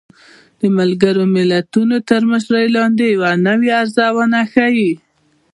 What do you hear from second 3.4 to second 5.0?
نوې ارزونه ښيي